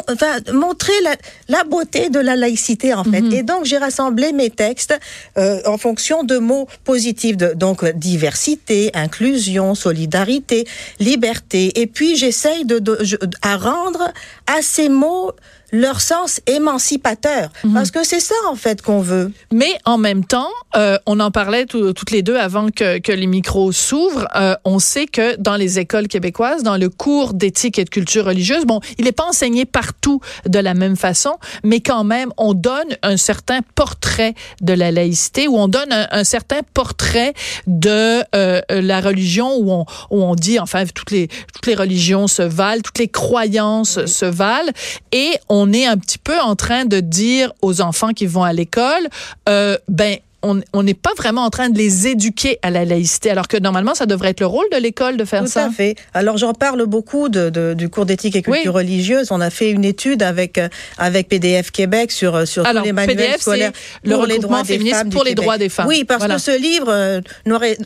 enfin, 0.08 0.38
montrer 0.52 0.92
la, 1.02 1.16
la, 1.48 1.64
beauté 1.64 2.10
de 2.10 2.20
la 2.20 2.36
laïcité 2.36 2.94
en 2.94 3.04
fait. 3.04 3.22
Mhm. 3.22 3.32
Et 3.32 3.42
donc 3.42 3.64
j'ai 3.64 3.78
rassemblé 3.78 4.32
mes 4.32 4.50
textes 4.50 4.98
euh, 5.38 5.60
en 5.66 5.78
fonction 5.78 6.22
de 6.22 6.38
mots 6.38 6.68
positifs, 6.84 7.36
de, 7.36 7.52
donc 7.54 7.84
diversité, 7.96 8.90
inclusion, 8.94 9.74
solidarité, 9.74 10.66
liberté. 10.98 11.80
Et 11.80 11.86
puis 11.86 12.16
j'essaye 12.16 12.64
de, 12.64 12.78
de, 12.78 12.98
à 13.42 13.56
rendre 13.56 14.12
à 14.46 14.62
ces 14.62 14.88
mots 14.88 15.32
leur 15.72 16.00
sens 16.00 16.40
émancipateur. 16.46 17.50
Mhm. 17.64 17.74
Parce 17.74 17.90
que 17.90 18.04
c'est 18.04 18.20
ça, 18.20 18.34
en 18.48 18.56
fait, 18.56 18.82
qu'on 18.82 19.00
veut. 19.00 19.32
Mais 19.52 19.72
en 19.84 19.98
même 19.98 20.24
temps, 20.24 20.48
euh, 20.76 20.98
on 21.06 21.20
en 21.20 21.30
parlait 21.30 21.66
toutes 21.66 22.10
les 22.10 22.22
deux 22.22 22.36
avant 22.36 22.70
que, 22.70 22.98
que 22.98 23.12
les 23.12 23.26
micros 23.26 23.72
s'ouvrent. 23.72 24.28
Euh, 24.36 24.54
on 24.64 24.78
sait 24.78 25.06
que 25.06 25.36
dans 25.36 25.56
les 25.56 25.78
écoles 25.78 26.08
québécoises, 26.08 26.62
dans 26.62 26.76
le 26.76 26.88
cours 26.88 27.34
d'éthique 27.34 27.78
et 27.78 27.84
de 27.84 27.90
culture 27.90 28.24
religieuse, 28.24 28.64
bon, 28.64 28.80
il 28.98 29.04
n'est 29.04 29.12
pas 29.12 29.26
enseigné 29.26 29.64
partout 29.64 30.20
de 30.46 30.58
la 30.58 30.74
même 30.74 30.96
façon, 30.96 31.38
mais 31.64 31.80
quand 31.80 32.04
même, 32.04 32.30
on 32.36 32.54
donne 32.54 32.96
un 33.02 33.16
certain 33.16 33.60
portrait 33.74 34.34
de 34.60 34.72
la 34.72 34.90
laïcité, 34.90 35.48
ou 35.48 35.56
on 35.56 35.68
donne 35.68 35.92
un, 35.92 36.06
un 36.10 36.24
certain 36.24 36.60
portrait 36.74 37.34
de 37.66 38.22
euh, 38.34 38.60
la 38.70 39.00
religion, 39.00 39.56
où 39.56 39.72
on, 39.72 39.84
où 40.10 40.22
on 40.22 40.34
dit, 40.34 40.58
enfin, 40.58 40.84
toutes 40.86 41.10
les, 41.10 41.28
toutes 41.52 41.66
les 41.66 41.74
religions 41.74 42.26
se 42.26 42.42
valent, 42.42 42.82
toutes 42.82 42.98
les 42.98 43.08
croyances 43.08 44.04
se 44.06 44.24
valent, 44.24 44.72
et 45.12 45.30
on 45.48 45.59
on 45.60 45.72
est 45.72 45.86
un 45.86 45.98
petit 45.98 46.18
peu 46.18 46.38
en 46.40 46.56
train 46.56 46.84
de 46.84 47.00
dire 47.00 47.52
aux 47.60 47.80
enfants 47.80 48.10
qui 48.10 48.26
vont 48.26 48.42
à 48.42 48.52
l'école, 48.52 49.08
euh, 49.48 49.76
ben 49.88 50.16
on 50.42 50.82
n'est 50.82 50.94
pas 50.94 51.12
vraiment 51.16 51.44
en 51.44 51.50
train 51.50 51.68
de 51.68 51.76
les 51.76 52.08
éduquer 52.08 52.58
à 52.62 52.70
la 52.70 52.84
laïcité, 52.84 53.30
alors 53.30 53.48
que 53.48 53.58
normalement, 53.58 53.94
ça 53.94 54.06
devrait 54.06 54.30
être 54.30 54.40
le 54.40 54.46
rôle 54.46 54.66
de 54.72 54.78
l'école 54.78 55.16
de 55.16 55.24
faire 55.24 55.46
ça. 55.46 55.64
Tout 55.64 55.68
à 55.68 55.72
fait. 55.72 55.96
Alors, 56.14 56.38
j'en 56.38 56.54
parle 56.54 56.86
beaucoup 56.86 57.28
de, 57.28 57.50
de, 57.50 57.74
du 57.74 57.88
cours 57.88 58.06
d'éthique 58.06 58.36
et 58.36 58.42
culture 58.42 58.74
religieuse. 58.74 59.28
On 59.30 59.40
a 59.40 59.50
fait 59.50 59.70
une 59.70 59.84
étude 59.84 60.22
avec, 60.22 60.56
euh, 60.56 60.68
avec 60.96 61.28
PDF 61.28 61.70
Québec 61.70 62.10
sur, 62.10 62.34
euh, 62.34 62.44
sur 62.46 62.64
alors, 62.66 62.82
tous 62.82 62.86
les 62.86 62.92
manuels 62.92 63.16
PDF, 63.16 63.40
scolaires 63.40 63.72
le 64.02 64.14
pour 64.14 64.26
les 64.26 64.38
droits 64.38 64.62
des 64.62 64.78
femmes 64.78 65.10
pour 65.10 65.24
les 65.24 65.34
droits 65.34 65.58
des 65.58 65.68
femmes. 65.68 65.86
Oui, 65.86 66.04
parce 66.04 66.26
que 66.26 66.38
ce 66.38 66.58
livre 66.58 66.88
euh, 66.88 67.20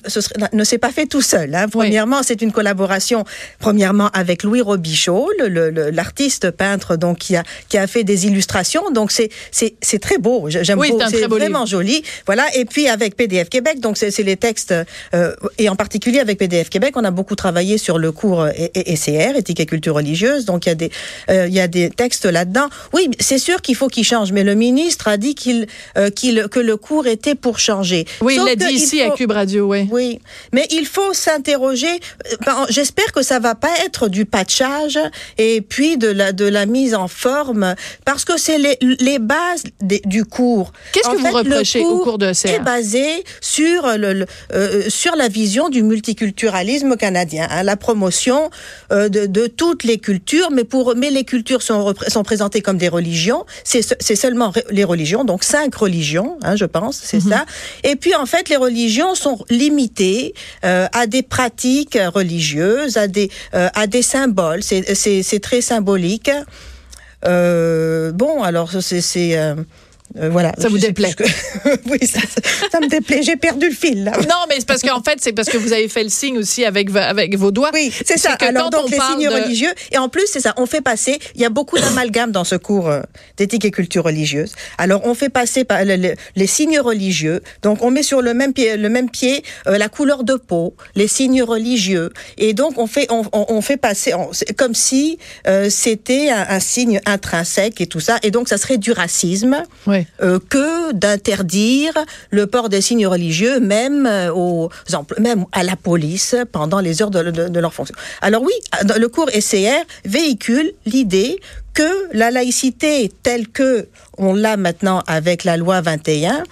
ce 0.06 0.20
serait, 0.20 0.36
ne 0.52 0.64
s'est 0.64 0.78
pas 0.78 0.92
fait 0.92 1.06
tout 1.06 1.22
seul. 1.22 1.54
Hein. 1.54 1.66
Premièrement, 1.68 2.18
oui. 2.18 2.24
c'est 2.26 2.40
une 2.42 2.52
collaboration, 2.52 3.24
premièrement, 3.58 4.10
avec 4.12 4.42
Louis 4.42 4.60
Robichaud, 4.60 5.30
l'artiste 5.38 6.50
peintre 6.50 6.96
donc 6.96 7.18
qui 7.18 7.36
a, 7.36 7.42
qui 7.68 7.78
a 7.78 7.86
fait 7.86 8.04
des 8.04 8.26
illustrations. 8.26 8.90
Donc, 8.92 9.10
c'est 9.10 9.98
très 10.00 10.18
beau. 10.18 10.46
J'aime 10.48 10.78
oui, 10.78 10.92
C'est 11.10 11.26
vraiment 11.26 11.66
joli. 11.66 12.02
Voilà 12.26 12.43
voilà. 12.44 12.56
Et 12.56 12.64
puis 12.64 12.88
avec 12.88 13.16
PDF 13.16 13.48
Québec, 13.48 13.80
donc 13.80 13.96
c'est 13.96 14.16
les 14.22 14.36
textes 14.36 14.74
euh, 15.14 15.34
et 15.58 15.68
en 15.68 15.76
particulier 15.76 16.20
avec 16.20 16.38
PDF 16.38 16.70
Québec, 16.70 16.94
on 16.96 17.04
a 17.04 17.10
beaucoup 17.10 17.34
travaillé 17.34 17.78
sur 17.78 17.98
le 17.98 18.12
cours 18.12 18.46
ECR, 18.46 19.36
éthique 19.36 19.60
et 19.60 19.66
culture 19.66 19.94
religieuse. 19.94 20.44
Donc 20.44 20.66
il 20.66 20.70
y 20.70 20.72
a 20.72 20.74
des 20.74 20.90
il 21.28 21.54
y 21.54 21.60
a 21.60 21.68
des 21.68 21.90
textes 21.90 22.26
là-dedans. 22.26 22.68
Oui, 22.92 23.10
c'est 23.18 23.38
sûr 23.38 23.60
qu'il 23.62 23.76
faut 23.76 23.88
qu'il 23.88 24.04
change, 24.04 24.32
mais 24.32 24.44
le 24.44 24.54
ministre 24.54 25.08
a 25.08 25.16
dit 25.16 25.34
qu'il 25.34 25.66
qu'il 26.14 26.48
que 26.48 26.60
le 26.60 26.76
cours 26.76 27.06
était 27.06 27.34
pour 27.34 27.58
changer. 27.58 28.06
Oui, 28.20 28.36
il 28.38 28.44
l'a 28.44 28.56
dit 28.56 28.74
ici 28.74 29.00
à 29.02 29.10
Cube 29.10 29.30
Radio, 29.30 29.70
oui. 29.70 29.88
Oui, 29.90 30.20
mais 30.52 30.66
il 30.70 30.86
faut 30.86 31.12
s'interroger. 31.12 32.00
Ben, 32.46 32.66
j'espère 32.68 33.12
que 33.12 33.22
ça 33.22 33.38
va 33.38 33.54
pas 33.54 33.72
être 33.84 34.08
du 34.08 34.24
patchage 34.24 34.98
et 35.38 35.60
puis 35.60 35.96
de 35.96 36.08
la 36.08 36.32
de 36.32 36.44
la 36.44 36.66
mise 36.66 36.94
en 36.94 37.08
forme 37.08 37.74
parce 38.04 38.24
que 38.24 38.38
c'est 38.38 38.58
les, 38.58 38.78
les 38.80 39.18
bases 39.18 39.64
du 39.80 40.24
cours. 40.24 40.72
Qu'est-ce 40.92 41.08
que 41.08 41.16
vous 41.16 41.36
reprochez 41.36 41.80
au 41.80 41.98
cours 42.00 42.18
de 42.18 42.32
C'est 42.34 42.58
basé 42.60 43.24
sur 43.40 43.86
le, 43.96 44.26
euh, 44.52 44.82
sur 44.88 45.16
la 45.16 45.28
vision 45.28 45.68
du 45.68 45.82
multiculturalisme 45.82 46.96
canadien, 46.96 47.46
hein, 47.50 47.62
la 47.62 47.76
promotion 47.76 48.50
euh, 48.92 49.08
de, 49.08 49.26
de, 49.26 49.46
toutes 49.46 49.84
les 49.84 49.98
cultures, 49.98 50.50
mais 50.50 50.64
pour 50.64 50.94
mais 50.96 51.10
les 51.10 51.24
cultures 51.24 51.62
sont 51.62 51.94
sont 52.08 52.22
présentées 52.22 52.60
comme 52.60 52.78
des 52.78 52.88
religions. 52.88 53.44
C'est 53.64 53.82
seulement 54.16 54.52
les 54.70 54.84
religions, 54.84 55.24
donc 55.24 55.44
cinq 55.44 55.74
religions, 55.74 56.38
hein, 56.42 56.56
je 56.56 56.64
pense, 56.64 57.00
c'est 57.02 57.24
mhm. 57.24 57.30
ça. 57.30 57.46
Et 57.82 57.96
puis 57.96 58.14
en 58.14 58.26
fait, 58.26 58.48
les 58.48 58.56
religions 58.56 59.14
sont 59.14 59.44
limitées 59.50 60.34
euh, 60.64 60.86
à 60.92 61.06
des 61.06 61.22
pratiques 61.22 61.98
religieuses, 62.14 62.96
à 62.96 63.06
des 63.06 63.30
à 63.52 63.86
des 63.86 64.02
symboles. 64.02 64.62
C'est 64.62 65.40
très 65.40 65.60
symbolique. 65.60 66.30
Euh, 67.26 68.12
bon, 68.12 68.42
alors 68.42 68.70
c'est 68.80 69.36
euh, 70.16 70.24
euh, 70.24 70.28
voilà. 70.30 70.52
Ça 70.58 70.68
vous 70.68 70.78
déplaît 70.78 71.14
Oui, 71.86 71.98
ça, 72.06 72.20
ça, 72.70 72.80
me 72.80 72.88
déplaît. 72.88 73.22
J'ai 73.22 73.36
perdu 73.36 73.68
le 73.68 73.74
fil. 73.74 74.04
Là. 74.04 74.12
Non, 74.34 74.46
mais 74.48 74.56
c'est 74.58 74.66
parce 74.66 74.82
qu'en 74.82 75.02
fait, 75.02 75.18
c'est 75.20 75.32
parce 75.32 75.48
que 75.48 75.56
vous 75.56 75.72
avez 75.72 75.88
fait 75.88 76.02
le 76.02 76.08
signe 76.08 76.38
aussi 76.38 76.64
avec 76.64 76.94
avec 76.94 77.36
vos 77.36 77.50
doigts. 77.50 77.70
Oui, 77.72 77.92
c'est 78.04 78.18
ça. 78.18 78.32
Alors 78.40 78.70
donc 78.70 78.90
les 78.90 78.98
signes 78.98 79.28
religieux 79.28 79.72
et 79.92 79.98
en 79.98 80.08
plus 80.08 80.26
c'est 80.26 80.40
ça. 80.40 80.54
On 80.56 80.66
fait 80.66 80.80
passer. 80.80 81.18
Il 81.34 81.40
y 81.40 81.44
a 81.44 81.50
beaucoup 81.50 81.78
d'amalgame 81.78 82.32
dans 82.32 82.44
ce 82.44 82.56
cours 82.56 82.88
euh, 82.88 83.00
d'éthique 83.36 83.64
et 83.64 83.70
culture 83.70 84.04
religieuse. 84.04 84.54
Alors 84.78 85.02
on 85.04 85.14
fait 85.14 85.28
passer 85.28 85.64
par 85.64 85.84
les 85.84 86.46
signes 86.46 86.80
religieux. 86.80 87.42
Donc 87.62 87.82
on 87.82 87.90
met 87.90 88.02
sur 88.02 88.22
le 88.22 88.34
même 88.34 88.52
pied 88.52 88.76
le 88.76 88.88
même 88.88 89.10
pied 89.10 89.44
euh, 89.66 89.78
la 89.78 89.88
couleur 89.88 90.24
de 90.24 90.34
peau, 90.34 90.74
les 90.94 91.08
signes 91.08 91.42
religieux 91.42 92.10
et 92.38 92.54
donc 92.54 92.78
on 92.78 92.86
fait 92.86 93.06
on, 93.10 93.24
on 93.32 93.60
fait 93.60 93.76
passer 93.76 94.12
comme 94.56 94.74
si 94.74 95.18
c'était 95.68 96.30
un, 96.30 96.46
un, 96.48 96.60
signe 96.60 97.00
intrinsèque 97.06 97.80
et 97.80 97.86
tout 97.86 98.00
ça 98.00 98.18
et 98.22 98.30
donc 98.30 98.48
ça 98.48 98.56
serait 98.56 98.78
du 98.78 98.92
racisme. 98.92 99.62
Oui. 99.86 100.03
Euh, 100.22 100.38
que 100.48 100.92
d'interdire 100.92 101.92
le 102.30 102.46
port 102.46 102.68
des 102.68 102.80
signes 102.80 103.06
religieux, 103.06 103.60
même 103.60 104.06
euh, 104.06 104.32
aux 104.32 104.70
même 105.18 105.44
à 105.52 105.62
la 105.62 105.76
police 105.76 106.36
pendant 106.52 106.80
les 106.80 107.02
heures 107.02 107.10
de, 107.10 107.58
leur 107.58 107.74
fonction. 107.74 107.94
Alors 108.20 108.42
oui, 108.42 108.52
le 108.98 109.06
cours 109.08 109.28
SCR 109.30 109.84
véhicule 110.04 110.72
l'idée 110.86 111.40
que 111.72 112.16
la 112.16 112.30
laïcité 112.30 113.10
telle 113.22 113.48
que 113.48 113.88
on 114.16 114.34
l'a 114.34 114.56
maintenant 114.56 115.02
avec 115.06 115.44
la 115.44 115.56
loi 115.56 115.80
21 115.80 116.44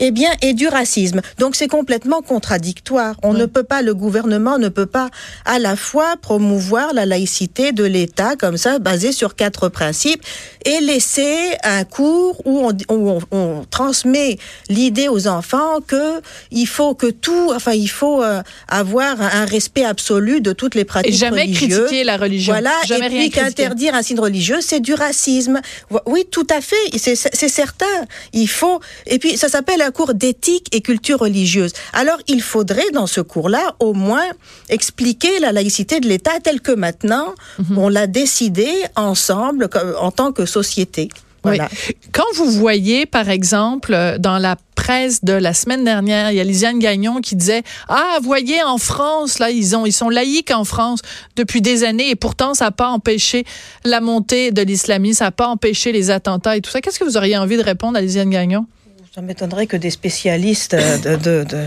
eh 0.00 0.10
bien, 0.10 0.30
et 0.42 0.54
du 0.54 0.66
racisme. 0.66 1.20
Donc 1.38 1.54
c'est 1.54 1.68
complètement 1.68 2.22
contradictoire. 2.22 3.14
On 3.22 3.34
ne 3.34 3.46
peut 3.46 3.62
pas, 3.62 3.82
le 3.82 3.94
gouvernement 3.94 4.58
ne 4.58 4.68
peut 4.68 4.86
pas 4.86 5.10
à 5.44 5.58
la 5.58 5.76
fois 5.76 6.16
promouvoir 6.20 6.92
la 6.94 7.06
laïcité 7.06 7.72
de 7.72 7.84
l'État 7.84 8.34
comme 8.36 8.56
ça, 8.56 8.78
basé 8.78 9.12
sur 9.12 9.36
quatre 9.36 9.68
principes, 9.68 10.22
et 10.64 10.80
laisser 10.80 11.36
un 11.62 11.84
cours 11.84 12.40
où 12.46 12.68
on, 12.88 13.20
on, 13.30 13.64
transmet 13.70 14.38
l'idée 14.68 15.08
aux 15.08 15.26
enfants 15.26 15.80
que 15.86 16.20
il 16.50 16.66
faut 16.66 16.94
que 16.94 17.06
tout, 17.06 17.52
enfin, 17.54 17.72
il 17.72 17.88
faut 17.88 18.22
euh, 18.22 18.42
avoir 18.68 19.20
un 19.20 19.44
respect 19.44 19.84
absolu 19.84 20.40
de 20.40 20.52
toutes 20.52 20.74
les 20.74 20.84
pratiques 20.84 21.12
et 21.12 21.16
jamais 21.16 21.42
religieuses. 21.42 21.78
critiquer 21.80 22.04
la 22.04 22.16
religion. 22.16 22.52
Voilà, 22.52 22.72
jamais 22.86 23.06
et 23.06 23.08
puis 23.08 23.30
qu'interdire 23.30 23.94
un 23.94 24.02
signe 24.02 24.20
religieux, 24.20 24.60
c'est 24.60 24.80
du 24.80 24.94
racisme. 24.94 25.60
Oui, 26.06 26.24
tout 26.30 26.46
à 26.50 26.60
fait, 26.60 26.76
c'est 26.96 27.48
certain. 27.48 27.86
Il 28.32 28.48
faut, 28.48 28.80
et 29.06 29.18
puis 29.18 29.36
ça 29.36 29.48
s'appelle 29.48 29.82
cours 29.90 30.14
d'éthique 30.14 30.68
et 30.74 30.80
culture 30.80 31.20
religieuse. 31.20 31.72
Alors, 31.92 32.18
il 32.28 32.42
faudrait, 32.42 32.90
dans 32.92 33.06
ce 33.06 33.20
cours-là, 33.20 33.74
au 33.78 33.92
moins 33.92 34.26
expliquer 34.68 35.38
la 35.40 35.52
laïcité 35.52 36.00
de 36.00 36.08
l'État 36.08 36.38
telle 36.42 36.60
que 36.60 36.72
maintenant, 36.72 37.34
mhm. 37.58 37.78
on 37.78 37.88
l'a 37.88 38.06
décidé 38.06 38.68
ensemble 38.96 39.68
en 39.98 40.10
tant 40.10 40.32
que 40.32 40.46
société. 40.46 41.08
Voilà. 41.42 41.68
Quand 42.12 42.26
vous 42.34 42.50
voyez, 42.50 43.06
par 43.06 43.30
exemple, 43.30 44.16
dans 44.18 44.38
la 44.38 44.56
presse 44.74 45.24
de 45.24 45.32
la 45.32 45.54
semaine 45.54 45.84
dernière, 45.84 46.30
il 46.30 46.36
y 46.36 46.40
a 46.40 46.44
Lisiane 46.44 46.78
Gagnon 46.78 47.20
qui 47.20 47.36
disait 47.36 47.62
ah 47.88 48.18
voyez 48.22 48.62
en 48.62 48.78
France 48.78 49.38
là 49.38 49.50
ils 49.50 49.76
ont 49.76 49.84
ils 49.84 49.92
sont 49.92 50.08
laïcs 50.08 50.50
en 50.52 50.64
France 50.64 51.00
depuis 51.36 51.60
des 51.60 51.84
années 51.84 52.08
et 52.08 52.16
pourtant 52.16 52.54
ça 52.54 52.66
n'a 52.66 52.70
pas 52.70 52.88
empêché 52.88 53.44
la 53.84 54.00
montée 54.00 54.52
de 54.52 54.62
l'islamisme, 54.62 55.18
ça 55.18 55.26
n'a 55.26 55.32
pas 55.32 55.48
empêché 55.48 55.92
les 55.92 56.10
attentats 56.10 56.56
et 56.56 56.60
tout 56.60 56.70
ça. 56.70 56.80
Qu'est-ce 56.80 56.98
que 56.98 57.04
vous 57.04 57.18
auriez 57.18 57.36
envie 57.36 57.58
de 57.58 57.62
répondre 57.62 57.98
à 57.98 58.00
Lisiane 58.00 58.30
Gagnon? 58.30 58.66
Ça 59.12 59.22
m'étonnerait 59.22 59.66
que 59.66 59.76
des 59.76 59.90
spécialistes 59.90 60.76
de, 60.76 61.16
de, 61.16 61.44
de... 61.44 61.66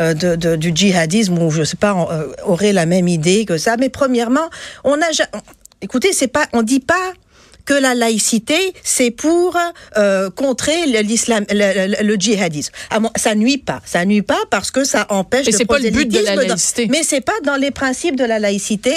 Euh, 0.00 0.12
de, 0.12 0.56
du 0.56 0.72
djihadisme 0.74 1.38
ou 1.38 1.52
je 1.52 1.62
sais 1.62 1.76
pas 1.76 2.08
euh, 2.10 2.32
auraient 2.42 2.72
la 2.72 2.84
même 2.84 3.06
idée 3.06 3.44
que 3.44 3.58
ça. 3.58 3.76
Mais 3.76 3.90
premièrement 3.90 4.50
on 4.82 4.94
a 4.94 5.06
écoutez 5.82 6.12
c'est 6.12 6.26
pas 6.26 6.48
on 6.52 6.62
dit 6.62 6.80
pas 6.80 7.12
que 7.64 7.74
la 7.74 7.94
laïcité, 7.94 8.74
c'est 8.82 9.10
pour 9.10 9.56
euh, 9.96 10.30
contrer 10.30 10.86
l'islam, 11.02 11.44
le, 11.50 12.02
le, 12.02 12.14
djihadisme. 12.16 12.72
Ah, 12.90 12.98
ça 13.16 13.34
nuit 13.34 13.58
pas, 13.58 13.80
ça 13.84 14.04
nuit 14.04 14.22
pas 14.22 14.40
parce 14.50 14.70
que 14.70 14.84
ça 14.84 15.06
empêche. 15.08 15.46
Mais 15.46 15.52
c'est 15.52 15.64
pas 15.64 15.78
le 15.78 15.90
but 15.90 16.08
de 16.08 16.18
la 16.18 16.36
laïcité. 16.36 16.88
mais 16.90 17.02
c'est 17.02 17.20
pas 17.20 17.32
dans 17.44 17.56
les 17.56 17.70
principes 17.70 18.16
de 18.16 18.24
la 18.24 18.38
laïcité. 18.38 18.94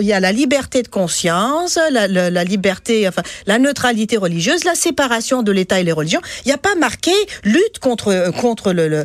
Il 0.00 0.06
y 0.06 0.12
a 0.12 0.20
la 0.20 0.32
liberté 0.32 0.82
de 0.82 0.88
conscience, 0.88 1.78
la, 1.90 2.08
la, 2.08 2.44
liberté, 2.44 3.06
enfin 3.08 3.22
la 3.46 3.58
neutralité 3.58 4.16
religieuse, 4.16 4.64
la 4.64 4.74
séparation 4.74 5.42
de 5.42 5.52
l'État 5.52 5.80
et 5.80 5.84
les 5.84 5.92
religions. 5.92 6.20
Il 6.44 6.48
n'y 6.48 6.54
a 6.54 6.58
pas 6.58 6.74
marqué 6.74 7.12
lutte 7.44 7.78
contre 7.80 8.32
contre 8.40 8.72
le, 8.72 8.88
le, 8.88 9.04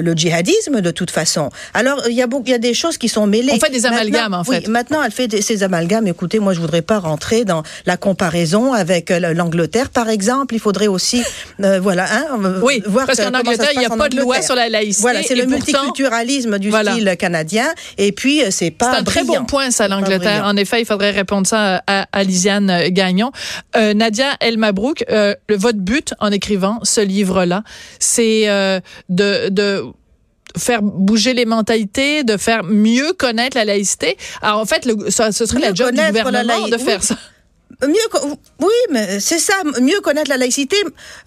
le, 0.00 0.12
djihadisme 0.12 0.80
de 0.80 0.90
toute 0.90 1.10
façon. 1.10 1.50
Alors 1.74 2.02
il 2.08 2.14
y 2.14 2.22
a 2.22 2.26
il 2.44 2.50
y 2.50 2.54
a 2.54 2.58
des 2.58 2.74
choses 2.74 2.98
qui 2.98 3.08
sont 3.08 3.26
mêlées. 3.26 3.52
On 3.54 3.60
fait 3.60 3.70
des 3.70 3.86
amalgames 3.86 4.34
en 4.34 4.44
fait. 4.44 4.66
Oui, 4.66 4.72
maintenant 4.72 5.02
elle 5.02 5.12
fait 5.12 5.28
des, 5.28 5.42
ces 5.42 5.62
amalgames. 5.62 6.06
Écoutez, 6.06 6.38
moi 6.38 6.52
je 6.52 6.60
voudrais 6.60 6.82
pas 6.82 6.98
rentrer 6.98 7.44
dans 7.44 7.62
la 7.86 7.96
comparaison 8.18 8.72
avec 8.72 9.12
euh, 9.12 9.32
l'Angleterre, 9.32 9.90
par 9.90 10.08
exemple. 10.08 10.54
Il 10.56 10.58
faudrait 10.58 10.88
aussi, 10.88 11.22
euh, 11.62 11.78
voilà, 11.78 12.06
hein, 12.10 12.26
euh, 12.44 12.60
oui, 12.64 12.82
voir 12.84 13.06
parce 13.06 13.20
qu'en 13.20 13.32
Angleterre, 13.32 13.70
il 13.74 13.78
n'y 13.78 13.86
a 13.86 13.90
pas 13.90 14.08
de 14.08 14.16
loi 14.16 14.42
sur 14.42 14.56
la 14.56 14.68
laïcité. 14.68 15.02
Voilà, 15.02 15.22
c'est 15.22 15.36
le 15.36 15.46
multiculturalisme 15.46 16.58
du 16.58 16.72
style 16.72 17.16
canadien. 17.16 17.66
Et 17.96 18.10
puis, 18.10 18.42
c'est 18.50 18.72
pas. 18.72 18.92
C'est 18.92 18.98
un 18.98 19.04
très 19.04 19.24
bon 19.24 19.44
point, 19.44 19.70
ça, 19.70 19.86
l'Angleterre. 19.86 20.42
En 20.44 20.56
effet, 20.56 20.80
il 20.80 20.84
faudrait 20.84 21.12
répondre 21.12 21.46
ça 21.46 21.82
à, 21.86 22.08
à 22.10 22.24
Lisiane 22.24 22.88
Gagnon. 22.88 23.30
Euh, 23.76 23.94
Nadia 23.94 24.36
El 24.40 24.58
Mabrouk, 24.58 25.04
euh, 25.10 25.34
votre 25.48 25.78
but 25.78 26.14
en 26.18 26.32
écrivant 26.32 26.80
ce 26.82 27.00
livre-là, 27.00 27.62
c'est 28.00 28.46
de, 29.08 29.48
de 29.48 29.84
faire 30.56 30.82
bouger 30.82 31.34
les 31.34 31.44
mentalités, 31.44 32.24
de 32.24 32.36
faire 32.36 32.64
mieux 32.64 33.12
connaître 33.12 33.56
la 33.56 33.64
laïcité. 33.64 34.16
Alors 34.42 34.58
en 34.58 34.66
fait, 34.66 34.84
le, 34.86 35.10
ce 35.10 35.30
serait 35.30 35.60
la 35.60 35.72
job 35.72 35.92
du 35.92 36.00
gouvernement 36.00 36.66
de 36.68 36.78
faire 36.78 37.02
ça 37.04 37.16
mieux 37.86 37.96
oui 38.60 38.68
mais 38.90 39.20
c'est 39.20 39.38
ça 39.38 39.54
mieux 39.80 40.00
connaître 40.00 40.28
la 40.28 40.36
laïcité 40.36 40.76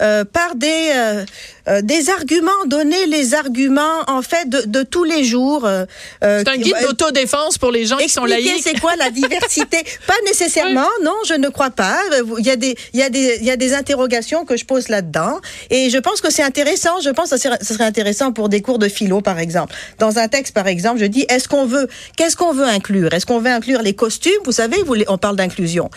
euh, 0.01 0.25
par 0.25 0.55
des 0.55 0.91
euh, 0.93 1.25
euh, 1.69 1.81
des 1.81 2.09
arguments 2.09 2.51
donner 2.65 3.05
les 3.05 3.33
arguments 3.35 4.01
en 4.07 4.21
fait 4.21 4.49
de, 4.49 4.63
de 4.65 4.83
tous 4.83 5.03
les 5.05 5.23
jours 5.23 5.65
euh, 5.65 5.85
c'est 6.21 6.47
un 6.47 6.57
guide 6.57 6.75
d'autodéfense 6.81 7.57
pour 7.57 7.71
les 7.71 7.85
gens 7.85 7.97
qui 7.97 8.09
sont 8.09 8.25
laïcs. 8.25 8.61
c'est 8.63 8.79
quoi 8.79 8.95
la 8.95 9.11
diversité. 9.11 9.77
Pas 10.07 10.15
nécessairement 10.25 10.89
non 11.03 11.15
je 11.27 11.35
ne 11.35 11.49
crois 11.49 11.69
pas. 11.69 11.97
Il 12.39 12.45
y 12.45 12.49
a 12.49 12.55
des 12.55 12.75
il 12.93 12.99
y 12.99 13.03
a 13.03 13.09
des 13.09 13.37
il 13.39 13.45
y 13.45 13.51
a 13.51 13.57
des 13.57 13.73
interrogations 13.73 14.43
que 14.43 14.57
je 14.57 14.65
pose 14.65 14.89
là-dedans. 14.89 15.39
Et 15.69 15.89
je 15.89 15.97
pense 15.99 16.19
que 16.19 16.31
c'est 16.31 16.43
intéressant 16.43 16.99
je 16.99 17.09
pense 17.11 17.29
que 17.29 17.37
ce 17.37 17.73
serait 17.73 17.85
intéressant 17.85 18.33
pour 18.33 18.49
des 18.49 18.61
cours 18.61 18.79
de 18.79 18.89
philo 18.89 19.21
par 19.21 19.39
exemple. 19.39 19.73
Dans 19.99 20.17
un 20.17 20.27
texte 20.27 20.53
par 20.53 20.67
exemple 20.67 20.99
je 20.99 21.05
dis 21.05 21.25
est-ce 21.29 21.47
qu'on 21.47 21.65
veut 21.65 21.87
qu'est-ce 22.17 22.35
qu'on 22.35 22.53
veut 22.53 22.65
inclure? 22.65 23.13
Est-ce 23.13 23.25
qu'on 23.25 23.39
veut 23.39 23.51
inclure 23.51 23.81
les 23.81 23.93
costumes? 23.93 24.31
Vous 24.45 24.51
savez 24.51 24.83
vous 24.83 24.95
on 25.07 25.17
parle 25.17 25.35
d'inclusion 25.35 25.89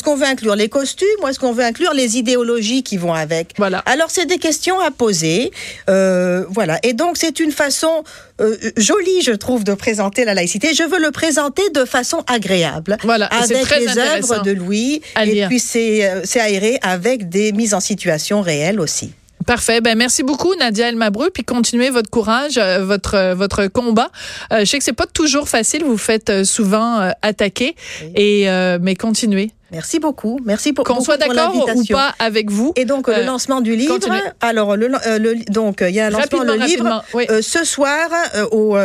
est-ce 0.00 0.04
qu'on 0.06 0.16
veut 0.16 0.26
inclure 0.26 0.56
les 0.56 0.70
costumes 0.70 1.06
ou 1.22 1.28
est-ce 1.28 1.38
qu'on 1.38 1.52
veut 1.52 1.62
inclure 1.62 1.92
les 1.92 2.16
idéologies 2.16 2.82
qui 2.82 2.96
vont 2.96 3.12
avec 3.12 3.52
Voilà. 3.58 3.80
Alors 3.80 4.10
c'est 4.10 4.24
des 4.24 4.38
questions 4.38 4.80
à 4.80 4.90
poser. 4.90 5.50
Euh, 5.90 6.46
voilà. 6.48 6.78
Et 6.82 6.94
donc 6.94 7.18
c'est 7.18 7.38
une 7.38 7.52
façon 7.52 8.02
euh, 8.40 8.56
jolie, 8.78 9.20
je 9.20 9.32
trouve, 9.32 9.62
de 9.62 9.74
présenter 9.74 10.24
la 10.24 10.32
laïcité. 10.32 10.72
Je 10.72 10.84
veux 10.84 10.98
le 10.98 11.10
présenter 11.10 11.68
de 11.74 11.84
façon 11.84 12.24
agréable. 12.28 12.96
Voilà. 13.02 13.26
Avec 13.26 13.60
très 13.60 13.80
les 13.80 13.98
œuvres 13.98 14.42
de 14.42 14.52
Louis. 14.52 15.02
Et 15.22 15.44
puis 15.48 15.62
euh, 15.76 16.22
c'est 16.24 16.40
aéré 16.40 16.78
avec 16.80 17.28
des 17.28 17.52
mises 17.52 17.74
en 17.74 17.80
situation 17.80 18.40
réelles 18.40 18.80
aussi. 18.80 19.12
Parfait. 19.44 19.82
Ben 19.82 19.98
merci 19.98 20.22
beaucoup 20.22 20.54
Nadia 20.54 20.88
Elmabreux 20.88 21.28
puis 21.28 21.44
continuez 21.44 21.90
votre 21.90 22.08
courage, 22.08 22.58
votre 22.58 23.34
votre 23.34 23.66
combat. 23.66 24.10
Euh, 24.50 24.60
je 24.60 24.64
sais 24.64 24.78
que 24.78 24.84
c'est 24.84 24.94
pas 24.94 25.06
toujours 25.06 25.46
facile, 25.46 25.84
vous 25.84 25.98
faites 25.98 26.44
souvent 26.44 27.12
attaquer 27.20 27.76
et 28.14 28.46
mais 28.80 28.96
continuez. 28.96 29.50
Merci 29.72 29.98
beaucoup. 29.98 30.38
Merci 30.44 30.72
pour 30.72 30.84
qu'on 30.84 31.00
soit 31.00 31.16
d'accord 31.16 31.54
ou 31.54 31.84
pas 31.86 32.14
avec 32.18 32.50
vous. 32.50 32.72
Et 32.76 32.84
donc 32.84 33.08
le 33.08 33.14
euh, 33.14 33.24
lancement 33.24 33.60
du 33.60 33.76
livre. 33.76 33.98
Alors 34.40 34.76
le, 34.76 34.88
le, 34.88 35.50
donc 35.50 35.84
il 35.86 35.94
y 35.94 36.00
a 36.00 36.06
un 36.06 36.10
lancement 36.10 36.44
le 36.44 36.54
livre 36.54 37.04
ce 37.40 37.64
soir 37.64 38.08
au 38.52 38.76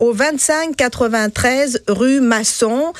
au 0.00 0.12
25 0.12 0.76
93 0.76 1.82
rue 1.88 2.20
Masson. 2.20 2.92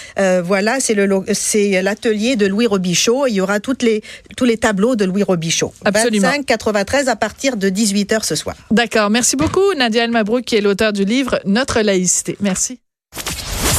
voilà, 0.42 0.80
c'est 0.80 0.94
le 0.94 1.08
c'est 1.32 1.82
l'atelier 1.82 2.36
de 2.36 2.46
Louis 2.46 2.66
Robichaud. 2.66 3.26
Il 3.26 3.34
y 3.34 3.40
aura 3.40 3.60
toutes 3.60 3.82
les 3.82 4.02
tous 4.36 4.44
les 4.44 4.56
tableaux 4.56 4.96
de 4.96 5.04
Louis 5.04 5.22
Robichaud. 5.22 5.72
Absolument. 5.84 6.28
25 6.28 6.46
93 6.46 7.08
à 7.08 7.16
partir 7.16 7.56
de 7.56 7.68
18h 7.68 8.24
ce 8.24 8.34
soir. 8.34 8.56
D'accord. 8.70 9.10
Merci 9.10 9.36
beaucoup 9.36 9.74
Nadia 9.76 10.04
El 10.04 10.10
Mabrouk 10.10 10.44
qui 10.44 10.56
est 10.56 10.60
l'auteur 10.60 10.92
du 10.92 11.04
livre 11.04 11.40
Notre 11.44 11.80
laïcité. 11.80 12.36
Merci. 12.40 12.80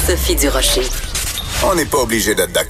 Sophie 0.08 0.36
Durocher. 0.36 0.82
On 1.66 1.76
n'est 1.76 1.86
pas 1.86 2.00
obligé 2.00 2.36
d'être 2.36 2.52
d'accord. 2.52 2.62